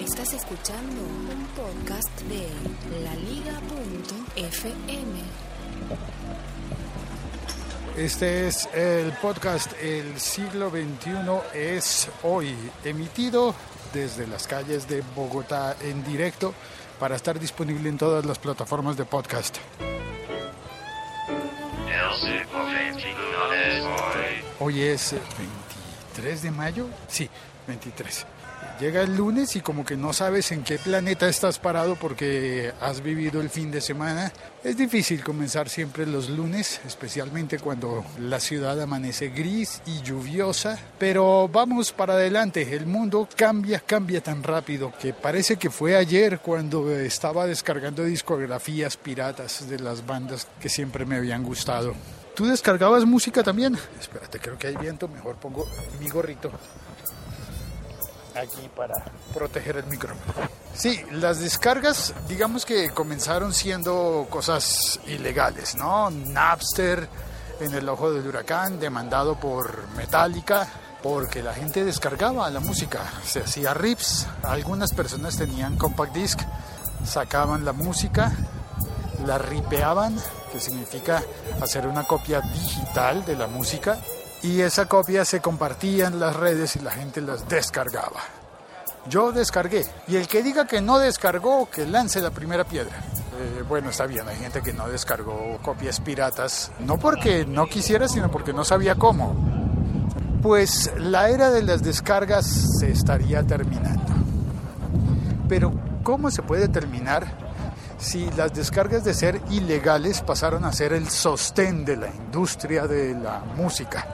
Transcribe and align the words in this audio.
Estás 0.00 0.32
escuchando 0.32 1.02
un 1.02 1.46
podcast 1.54 2.20
de 2.22 2.48
laliga.fm. 3.04 3.60
Este 7.98 8.48
es 8.48 8.70
el 8.74 9.12
podcast 9.12 9.70
El 9.82 10.18
siglo 10.18 10.70
XXI 10.70 11.12
es 11.52 12.08
hoy, 12.22 12.56
emitido 12.84 13.54
desde 13.92 14.26
las 14.26 14.46
calles 14.46 14.88
de 14.88 15.02
Bogotá 15.14 15.76
en 15.82 16.02
directo 16.04 16.54
para 16.98 17.16
estar 17.16 17.38
disponible 17.38 17.90
en 17.90 17.98
todas 17.98 18.24
las 18.24 18.38
plataformas 18.38 18.96
de 18.96 19.04
podcast. 19.04 19.58
El 21.86 22.14
siglo 22.18 22.64
XXI 22.94 23.08
es 23.66 23.84
hoy. 23.84 24.44
Hoy 24.58 24.80
es 24.80 25.14
23 26.16 26.42
de 26.42 26.50
mayo, 26.50 26.86
sí, 27.08 27.28
23. 27.66 28.26
Llega 28.82 29.02
el 29.02 29.16
lunes 29.16 29.54
y 29.54 29.60
como 29.60 29.84
que 29.84 29.96
no 29.96 30.12
sabes 30.12 30.50
en 30.50 30.64
qué 30.64 30.76
planeta 30.76 31.28
estás 31.28 31.60
parado 31.60 31.94
porque 31.94 32.72
has 32.80 33.00
vivido 33.00 33.40
el 33.40 33.48
fin 33.48 33.70
de 33.70 33.80
semana. 33.80 34.32
Es 34.64 34.76
difícil 34.76 35.22
comenzar 35.22 35.68
siempre 35.68 36.04
los 36.04 36.28
lunes, 36.28 36.80
especialmente 36.84 37.60
cuando 37.60 38.04
la 38.18 38.40
ciudad 38.40 38.82
amanece 38.82 39.28
gris 39.28 39.80
y 39.86 40.02
lluviosa. 40.02 40.80
Pero 40.98 41.46
vamos 41.46 41.92
para 41.92 42.14
adelante, 42.14 42.74
el 42.74 42.86
mundo 42.86 43.28
cambia, 43.36 43.78
cambia 43.78 44.20
tan 44.20 44.42
rápido 44.42 44.92
que 45.00 45.14
parece 45.14 45.54
que 45.54 45.70
fue 45.70 45.94
ayer 45.94 46.40
cuando 46.40 46.90
estaba 46.90 47.46
descargando 47.46 48.02
discografías 48.02 48.96
piratas 48.96 49.68
de 49.68 49.78
las 49.78 50.04
bandas 50.04 50.48
que 50.60 50.68
siempre 50.68 51.06
me 51.06 51.18
habían 51.18 51.44
gustado. 51.44 51.94
¿Tú 52.34 52.46
descargabas 52.46 53.04
música 53.04 53.44
también? 53.44 53.78
Espérate, 54.00 54.40
creo 54.40 54.58
que 54.58 54.66
hay 54.66 54.76
viento, 54.76 55.06
mejor 55.06 55.36
pongo 55.36 55.68
mi 56.00 56.08
gorrito 56.08 56.50
aquí 58.34 58.68
para 58.74 58.94
proteger 59.32 59.76
el 59.78 59.86
micrófono. 59.86 60.48
Sí, 60.74 61.04
las 61.10 61.40
descargas, 61.40 62.14
digamos 62.28 62.64
que 62.64 62.90
comenzaron 62.90 63.52
siendo 63.52 64.26
cosas 64.30 65.00
ilegales, 65.06 65.74
¿no? 65.74 66.10
Napster 66.10 67.08
en 67.60 67.74
el 67.74 67.88
ojo 67.88 68.12
del 68.12 68.26
huracán, 68.26 68.80
demandado 68.80 69.38
por 69.38 69.86
Metallica, 69.96 70.66
porque 71.02 71.42
la 71.42 71.52
gente 71.52 71.84
descargaba 71.84 72.48
la 72.50 72.60
música, 72.60 73.00
se 73.24 73.40
hacía 73.40 73.74
rips, 73.74 74.26
algunas 74.42 74.92
personas 74.94 75.36
tenían 75.36 75.76
compact 75.76 76.14
disc, 76.14 76.40
sacaban 77.04 77.64
la 77.64 77.72
música, 77.72 78.32
la 79.26 79.38
ripeaban, 79.38 80.16
que 80.52 80.60
significa 80.60 81.22
hacer 81.60 81.86
una 81.86 82.04
copia 82.04 82.40
digital 82.40 83.24
de 83.24 83.36
la 83.36 83.46
música, 83.46 83.98
y 84.42 84.60
esa 84.60 84.86
copia 84.86 85.24
se 85.24 85.40
compartía 85.40 86.08
en 86.08 86.18
las 86.18 86.34
redes 86.34 86.76
y 86.76 86.80
la 86.80 86.90
gente 86.90 87.20
las 87.20 87.48
descargaba. 87.48 88.20
Yo 89.08 89.32
descargué 89.32 89.84
y 90.06 90.16
el 90.16 90.28
que 90.28 90.42
diga 90.42 90.66
que 90.66 90.80
no 90.80 90.98
descargó, 90.98 91.68
que 91.70 91.86
lance 91.86 92.20
la 92.20 92.30
primera 92.30 92.64
piedra. 92.64 92.96
Eh, 93.40 93.64
bueno, 93.68 93.90
está 93.90 94.06
bien, 94.06 94.28
hay 94.28 94.36
gente 94.36 94.62
que 94.62 94.72
no 94.72 94.88
descargó 94.88 95.58
copias 95.62 96.00
piratas, 96.00 96.70
no 96.80 96.98
porque 96.98 97.44
no 97.44 97.66
quisiera, 97.66 98.08
sino 98.08 98.30
porque 98.30 98.52
no 98.52 98.64
sabía 98.64 98.94
cómo. 98.94 99.34
Pues 100.42 100.92
la 100.98 101.30
era 101.30 101.50
de 101.50 101.62
las 101.62 101.82
descargas 101.82 102.46
se 102.78 102.90
estaría 102.90 103.42
terminando. 103.44 104.12
Pero 105.48 105.72
¿cómo 106.02 106.30
se 106.30 106.42
puede 106.42 106.68
terminar 106.68 107.41
si 108.02 108.28
las 108.32 108.52
descargas 108.52 109.04
de 109.04 109.14
ser 109.14 109.40
ilegales 109.50 110.22
pasaron 110.22 110.64
a 110.64 110.72
ser 110.72 110.92
el 110.92 111.08
sostén 111.08 111.84
de 111.84 111.96
la 111.96 112.08
industria 112.08 112.86
de 112.88 113.14
la 113.14 113.38
música, 113.56 114.06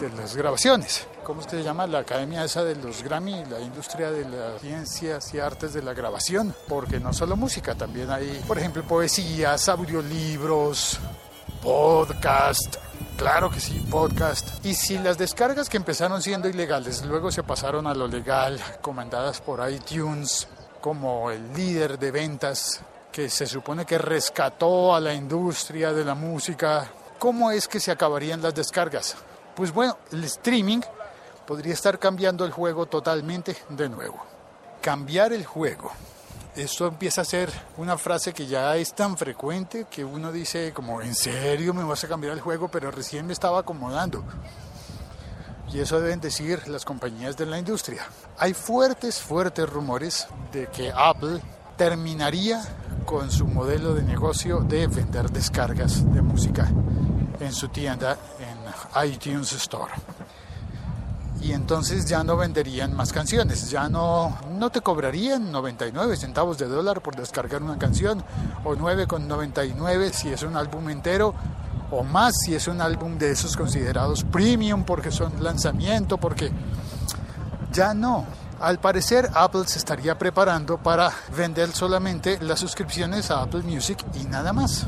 de 0.00 0.08
las 0.10 0.34
grabaciones. 0.34 1.06
¿Cómo 1.22 1.42
es 1.42 1.46
se 1.46 1.62
llama 1.62 1.86
la 1.86 1.98
academia 2.00 2.44
esa 2.44 2.64
de 2.64 2.76
los 2.76 3.02
Grammy, 3.02 3.44
la 3.44 3.60
industria 3.60 4.10
de 4.10 4.24
las 4.24 4.60
ciencias 4.60 5.32
y 5.34 5.38
artes 5.38 5.74
de 5.74 5.82
la 5.82 5.92
grabación? 5.92 6.54
Porque 6.66 6.98
no 6.98 7.12
solo 7.12 7.36
música, 7.36 7.74
también 7.74 8.10
hay, 8.10 8.42
por 8.48 8.58
ejemplo, 8.58 8.82
poesías, 8.82 9.68
audiolibros, 9.68 10.98
podcast. 11.62 12.76
Claro 13.18 13.50
que 13.50 13.60
sí, 13.60 13.86
podcast. 13.90 14.64
Y 14.64 14.74
si 14.74 14.98
las 14.98 15.18
descargas 15.18 15.68
que 15.68 15.76
empezaron 15.76 16.22
siendo 16.22 16.48
ilegales 16.48 17.04
luego 17.04 17.30
se 17.30 17.42
pasaron 17.42 17.86
a 17.86 17.94
lo 17.94 18.08
legal, 18.08 18.58
comandadas 18.80 19.42
por 19.42 19.70
iTunes, 19.70 20.48
como 20.80 21.30
el 21.30 21.52
líder 21.54 21.98
de 21.98 22.10
ventas 22.10 22.82
que 23.14 23.30
se 23.30 23.46
supone 23.46 23.86
que 23.86 23.96
rescató 23.96 24.92
a 24.92 24.98
la 24.98 25.14
industria 25.14 25.92
de 25.92 26.04
la 26.04 26.16
música, 26.16 26.90
¿cómo 27.16 27.52
es 27.52 27.68
que 27.68 27.78
se 27.78 27.92
acabarían 27.92 28.42
las 28.42 28.56
descargas? 28.56 29.14
Pues 29.54 29.72
bueno, 29.72 29.96
el 30.10 30.24
streaming 30.24 30.80
podría 31.46 31.74
estar 31.74 31.96
cambiando 32.00 32.44
el 32.44 32.50
juego 32.50 32.86
totalmente 32.86 33.56
de 33.68 33.88
nuevo. 33.88 34.20
Cambiar 34.80 35.32
el 35.32 35.46
juego. 35.46 35.92
Esto 36.56 36.88
empieza 36.88 37.20
a 37.20 37.24
ser 37.24 37.52
una 37.76 37.96
frase 37.96 38.32
que 38.32 38.46
ya 38.46 38.74
es 38.74 38.92
tan 38.94 39.16
frecuente 39.16 39.86
que 39.88 40.04
uno 40.04 40.32
dice 40.32 40.72
como, 40.72 41.00
¿en 41.00 41.14
serio 41.14 41.72
me 41.72 41.84
vas 41.84 42.02
a 42.02 42.08
cambiar 42.08 42.32
el 42.32 42.40
juego? 42.40 42.66
Pero 42.66 42.90
recién 42.90 43.28
me 43.28 43.32
estaba 43.32 43.60
acomodando. 43.60 44.24
Y 45.72 45.78
eso 45.78 46.00
deben 46.00 46.20
decir 46.20 46.66
las 46.66 46.84
compañías 46.84 47.36
de 47.36 47.46
la 47.46 47.60
industria. 47.60 48.08
Hay 48.38 48.54
fuertes, 48.54 49.20
fuertes 49.20 49.68
rumores 49.68 50.26
de 50.52 50.66
que 50.66 50.92
Apple 50.92 51.40
terminaría 51.76 52.62
con 53.14 53.30
su 53.30 53.46
modelo 53.46 53.94
de 53.94 54.02
negocio 54.02 54.58
de 54.58 54.88
vender 54.88 55.30
descargas 55.30 56.12
de 56.12 56.20
música 56.20 56.68
en 57.38 57.52
su 57.52 57.68
tienda 57.68 58.18
en 58.40 59.08
iTunes 59.08 59.52
Store. 59.52 59.92
Y 61.40 61.52
entonces 61.52 62.06
ya 62.06 62.24
no 62.24 62.36
venderían 62.36 62.92
más 62.96 63.12
canciones, 63.12 63.70
ya 63.70 63.88
no, 63.88 64.36
no 64.58 64.68
te 64.70 64.80
cobrarían 64.80 65.52
99 65.52 66.16
centavos 66.16 66.58
de 66.58 66.66
dólar 66.66 67.02
por 67.02 67.14
descargar 67.14 67.62
una 67.62 67.78
canción, 67.78 68.20
o 68.64 68.74
9,99 68.74 70.10
si 70.10 70.30
es 70.30 70.42
un 70.42 70.56
álbum 70.56 70.90
entero, 70.90 71.36
o 71.92 72.02
más 72.02 72.34
si 72.44 72.56
es 72.56 72.66
un 72.66 72.80
álbum 72.80 73.16
de 73.16 73.30
esos 73.30 73.56
considerados 73.56 74.24
premium 74.24 74.82
porque 74.82 75.12
son 75.12 75.40
lanzamiento, 75.40 76.18
porque 76.18 76.50
ya 77.70 77.94
no. 77.94 78.26
Al 78.64 78.78
parecer 78.78 79.28
Apple 79.34 79.66
se 79.66 79.76
estaría 79.76 80.16
preparando 80.16 80.78
para 80.78 81.12
vender 81.36 81.70
solamente 81.72 82.38
las 82.40 82.60
suscripciones 82.60 83.30
a 83.30 83.42
Apple 83.42 83.60
Music 83.60 84.02
y 84.14 84.24
nada 84.24 84.54
más. 84.54 84.86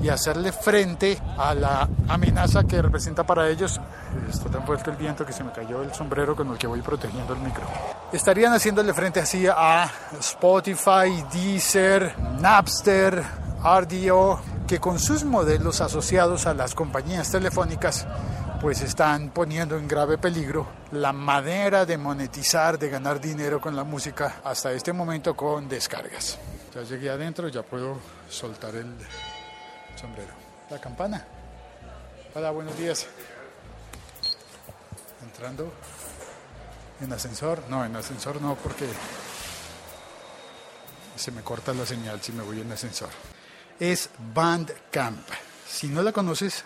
Y 0.00 0.08
hacerle 0.10 0.52
frente 0.52 1.20
a 1.36 1.52
la 1.52 1.88
amenaza 2.06 2.62
que 2.62 2.80
representa 2.80 3.24
para 3.24 3.48
ellos. 3.48 3.80
Está 4.30 4.48
tan 4.48 4.64
fuerte 4.64 4.92
el 4.92 4.96
viento 4.96 5.26
que 5.26 5.32
se 5.32 5.42
me 5.42 5.50
cayó 5.50 5.82
el 5.82 5.92
sombrero 5.92 6.36
con 6.36 6.52
el 6.52 6.56
que 6.56 6.68
voy 6.68 6.80
protegiendo 6.82 7.32
el 7.32 7.40
micro. 7.40 7.64
Estarían 8.12 8.52
haciéndole 8.52 8.94
frente 8.94 9.18
así 9.18 9.44
a 9.48 9.90
Spotify, 10.20 11.24
Deezer, 11.32 12.16
Napster, 12.38 13.24
RDO, 13.60 14.40
que 14.68 14.78
con 14.78 15.00
sus 15.00 15.24
modelos 15.24 15.80
asociados 15.80 16.46
a 16.46 16.54
las 16.54 16.76
compañías 16.76 17.28
telefónicas 17.32 18.06
pues 18.60 18.80
están 18.80 19.30
poniendo 19.30 19.76
en 19.76 19.86
grave 19.86 20.18
peligro 20.18 20.66
la 20.92 21.12
manera 21.12 21.84
de 21.84 21.98
monetizar, 21.98 22.78
de 22.78 22.88
ganar 22.88 23.20
dinero 23.20 23.60
con 23.60 23.76
la 23.76 23.84
música 23.84 24.40
hasta 24.44 24.72
este 24.72 24.92
momento 24.92 25.36
con 25.36 25.68
descargas. 25.68 26.38
Ya 26.74 26.82
llegué 26.82 27.10
adentro, 27.10 27.48
ya 27.48 27.62
puedo 27.62 27.98
soltar 28.28 28.74
el 28.74 28.94
sombrero. 29.94 30.32
La 30.70 30.80
campana. 30.80 31.24
Hola, 32.34 32.50
buenos 32.50 32.76
días. 32.78 33.06
Entrando 35.22 35.72
en 37.00 37.12
ascensor. 37.12 37.62
No, 37.68 37.84
en 37.84 37.94
ascensor 37.94 38.40
no, 38.40 38.54
porque 38.56 38.86
se 41.16 41.30
me 41.30 41.42
corta 41.42 41.72
la 41.72 41.86
señal 41.86 42.20
si 42.22 42.32
me 42.32 42.42
voy 42.42 42.60
en 42.60 42.72
ascensor. 42.72 43.10
Es 43.78 44.10
Bandcamp. 44.34 45.28
Si 45.68 45.88
no 45.88 46.02
la 46.02 46.12
conoces, 46.12 46.64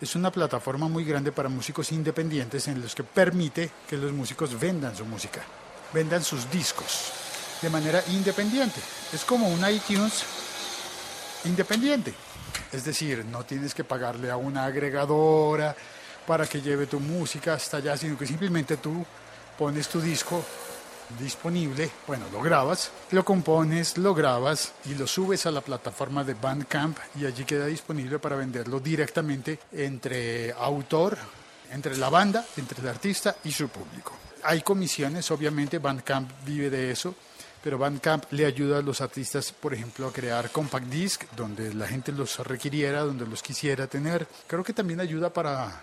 es 0.00 0.14
una 0.14 0.30
plataforma 0.30 0.88
muy 0.88 1.04
grande 1.04 1.32
para 1.32 1.48
músicos 1.48 1.90
independientes 1.92 2.68
en 2.68 2.80
los 2.80 2.94
que 2.94 3.02
permite 3.04 3.70
que 3.88 3.96
los 3.96 4.12
músicos 4.12 4.58
vendan 4.58 4.96
su 4.96 5.04
música, 5.04 5.40
vendan 5.92 6.22
sus 6.22 6.50
discos 6.50 7.12
de 7.60 7.70
manera 7.70 8.02
independiente. 8.08 8.80
Es 9.12 9.24
como 9.24 9.48
un 9.48 9.68
iTunes 9.68 10.24
independiente. 11.44 12.14
Es 12.72 12.84
decir, 12.84 13.24
no 13.24 13.44
tienes 13.44 13.74
que 13.74 13.84
pagarle 13.84 14.30
a 14.30 14.36
una 14.36 14.64
agregadora 14.64 15.74
para 16.26 16.46
que 16.46 16.60
lleve 16.60 16.86
tu 16.86 17.00
música 17.00 17.54
hasta 17.54 17.78
allá, 17.78 17.96
sino 17.96 18.16
que 18.16 18.26
simplemente 18.26 18.76
tú 18.76 19.04
pones 19.58 19.88
tu 19.88 20.00
disco 20.00 20.44
disponible, 21.18 21.90
bueno, 22.06 22.26
lo 22.32 22.40
grabas, 22.40 22.90
lo 23.10 23.24
compones, 23.24 23.96
lo 23.98 24.14
grabas 24.14 24.72
y 24.84 24.94
lo 24.94 25.06
subes 25.06 25.46
a 25.46 25.50
la 25.50 25.60
plataforma 25.60 26.24
de 26.24 26.34
Bandcamp 26.34 26.98
y 27.16 27.26
allí 27.26 27.44
queda 27.44 27.66
disponible 27.66 28.18
para 28.18 28.36
venderlo 28.36 28.80
directamente 28.80 29.58
entre 29.72 30.52
autor, 30.52 31.16
entre 31.70 31.96
la 31.96 32.08
banda, 32.08 32.44
entre 32.56 32.80
el 32.82 32.88
artista 32.88 33.36
y 33.44 33.52
su 33.52 33.68
público. 33.68 34.12
Hay 34.44 34.62
comisiones, 34.62 35.30
obviamente 35.30 35.78
Bandcamp 35.78 36.30
vive 36.44 36.70
de 36.70 36.90
eso, 36.90 37.14
pero 37.62 37.78
Bandcamp 37.78 38.24
le 38.30 38.46
ayuda 38.46 38.78
a 38.78 38.82
los 38.82 39.00
artistas, 39.00 39.52
por 39.52 39.74
ejemplo, 39.74 40.06
a 40.06 40.12
crear 40.12 40.50
compact 40.50 40.86
disc, 40.86 41.24
donde 41.36 41.74
la 41.74 41.88
gente 41.88 42.12
los 42.12 42.38
requiriera, 42.38 43.02
donde 43.02 43.26
los 43.26 43.42
quisiera 43.42 43.86
tener. 43.86 44.26
Creo 44.46 44.62
que 44.62 44.72
también 44.72 45.00
ayuda 45.00 45.32
para 45.32 45.82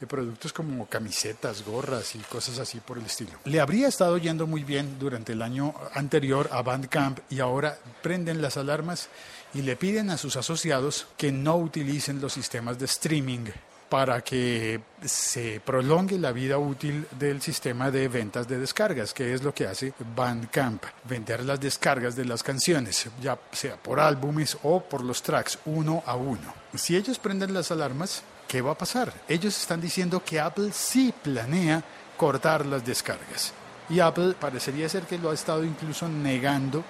de 0.00 0.06
productos 0.06 0.52
como 0.52 0.86
camisetas, 0.86 1.64
gorras 1.64 2.14
y 2.14 2.18
cosas 2.18 2.58
así 2.58 2.80
por 2.80 2.98
el 2.98 3.06
estilo. 3.06 3.32
Le 3.44 3.60
habría 3.60 3.88
estado 3.88 4.18
yendo 4.18 4.46
muy 4.46 4.62
bien 4.62 4.98
durante 4.98 5.32
el 5.32 5.42
año 5.42 5.74
anterior 5.94 6.48
a 6.52 6.62
Bandcamp 6.62 7.20
y 7.30 7.40
ahora 7.40 7.78
prenden 8.02 8.42
las 8.42 8.56
alarmas 8.56 9.08
y 9.54 9.62
le 9.62 9.76
piden 9.76 10.10
a 10.10 10.18
sus 10.18 10.36
asociados 10.36 11.06
que 11.16 11.32
no 11.32 11.56
utilicen 11.56 12.20
los 12.20 12.34
sistemas 12.34 12.78
de 12.78 12.84
streaming 12.84 13.46
para 13.88 14.20
que 14.20 14.80
se 15.04 15.60
prolongue 15.60 16.18
la 16.18 16.32
vida 16.32 16.58
útil 16.58 17.06
del 17.18 17.40
sistema 17.40 17.90
de 17.90 18.08
ventas 18.08 18.48
de 18.48 18.58
descargas, 18.58 19.14
que 19.14 19.32
es 19.32 19.42
lo 19.42 19.54
que 19.54 19.66
hace 19.66 19.92
Bandcamp, 20.14 20.82
vender 21.04 21.44
las 21.44 21.60
descargas 21.60 22.16
de 22.16 22.24
las 22.24 22.42
canciones, 22.42 23.08
ya 23.22 23.38
sea 23.52 23.76
por 23.76 24.00
álbumes 24.00 24.58
o 24.62 24.82
por 24.82 25.02
los 25.02 25.22
tracks, 25.22 25.58
uno 25.66 26.02
a 26.04 26.16
uno. 26.16 26.52
Si 26.74 26.96
ellos 26.96 27.18
prenden 27.18 27.54
las 27.54 27.70
alarmas, 27.70 28.22
¿qué 28.46 28.60
va 28.62 28.72
a 28.72 28.78
pasar? 28.78 29.12
Ellos 29.28 29.58
están 29.58 29.80
diciendo 29.80 30.22
que 30.24 30.40
Apple 30.40 30.70
sí 30.72 31.12
planea 31.22 31.82
cortar 32.16 32.64
las 32.66 32.84
descargas. 32.84 33.52
Y 33.88 34.00
Apple 34.00 34.34
parecería 34.38 34.88
ser 34.88 35.04
que 35.04 35.18
lo 35.18 35.30
ha 35.30 35.34
estado 35.34 35.64
incluso 35.64 36.08
negando, 36.08 36.84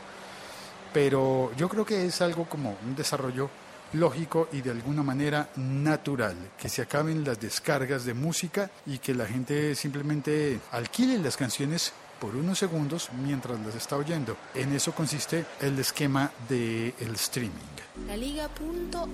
pero 0.93 1.53
yo 1.56 1.69
creo 1.69 1.85
que 1.85 2.06
es 2.06 2.20
algo 2.23 2.47
como 2.49 2.76
un 2.85 2.97
desarrollo 2.97 3.50
lógico 3.93 4.49
y 4.53 4.62
de 4.62 4.70
alguna 4.70 5.03
manera 5.03 5.49
natural, 5.56 6.37
que 6.58 6.69
se 6.69 6.82
acaben 6.82 7.25
las 7.25 7.41
descargas 7.41 8.05
de 8.05 8.14
música 8.14 8.70
y 8.87 8.99
que 8.99 9.14
la 9.14 9.26
gente 9.26 9.75
simplemente 9.75 10.61
alquile 10.73 11.19
las 11.19 11.37
canciones 11.37 11.93
por 12.21 12.37
unos 12.37 12.59
segundos 12.59 13.11
mientras 13.25 13.59
las 13.61 13.75
está 13.75 13.97
oyendo. 13.97 14.37
En 14.55 14.73
eso 14.73 14.93
consiste 14.93 15.45
el 15.61 15.79
esquema 15.79 16.31
del 16.49 16.95
el 16.99 17.15
streaming. 17.15 17.53
La 18.07 18.17
Liga.fm. 18.17 19.07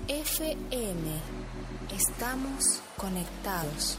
Estamos 1.95 2.81
conectados. 2.97 3.99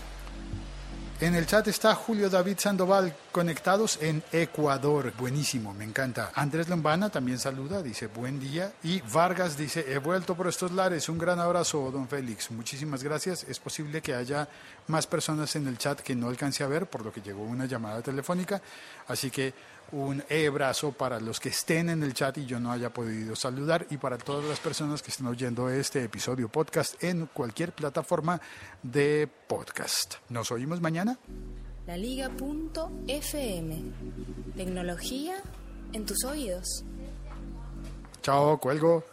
En 1.19 1.35
el 1.35 1.45
chat 1.45 1.65
está 1.67 1.95
Julio 1.95 2.29
David 2.29 2.57
Sandoval, 2.59 3.15
conectados 3.31 3.97
en 4.01 4.21
Ecuador. 4.31 5.13
Buenísimo, 5.17 5.73
me 5.73 5.85
encanta. 5.85 6.31
Andrés 6.35 6.67
Lombana 6.67 7.09
también 7.09 7.39
saluda, 7.39 7.81
dice 7.81 8.07
buen 8.07 8.39
día. 8.39 8.73
Y 8.83 8.99
Vargas 9.01 9.55
dice, 9.55 9.85
he 9.87 9.99
vuelto 9.99 10.35
por 10.35 10.47
estos 10.47 10.71
lares. 10.71 11.07
Un 11.07 11.17
gran 11.17 11.39
abrazo, 11.39 11.91
don 11.91 12.09
Félix. 12.09 12.51
Muchísimas 12.51 13.03
gracias. 13.03 13.45
Es 13.47 13.59
posible 13.59 14.01
que 14.01 14.13
haya 14.13 14.49
más 14.87 15.07
personas 15.07 15.55
en 15.55 15.67
el 15.67 15.77
chat 15.77 16.01
que 16.01 16.15
no 16.15 16.27
alcance 16.27 16.63
a 16.63 16.67
ver, 16.67 16.87
por 16.87 17.05
lo 17.05 17.13
que 17.13 17.21
llegó 17.21 17.43
una 17.43 17.67
llamada 17.67 18.01
telefónica. 18.01 18.61
Así 19.07 19.31
que 19.31 19.53
un 19.93 20.23
abrazo 20.29 20.91
para 20.91 21.19
los 21.19 21.39
que 21.39 21.49
estén 21.49 21.89
en 21.89 22.01
el 22.03 22.13
chat 22.13 22.37
y 22.39 22.45
yo 22.45 22.59
no 22.59 22.71
haya 22.71 22.91
podido 22.91 23.35
saludar 23.35 23.85
y 23.91 23.97
para 23.97 24.17
todas 24.17 24.43
las 24.45 24.59
personas 24.59 25.03
que 25.03 25.11
estén 25.11 25.27
oyendo 25.27 25.69
este 25.69 26.03
episodio 26.03 26.49
podcast 26.49 27.01
en 27.03 27.27
cualquier 27.27 27.71
plataforma 27.73 28.41
de 28.81 29.29
podcast. 29.47 30.15
Nos 30.29 30.51
oímos 30.51 30.81
mañana. 30.81 31.19
La 31.85 31.95
Liga.fm. 31.95 33.83
Tecnología 34.55 35.35
en 35.93 36.05
tus 36.05 36.23
oídos. 36.25 36.83
Chao, 38.23 38.57
cuelgo. 38.59 39.12